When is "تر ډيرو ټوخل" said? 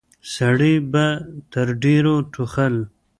1.51-2.75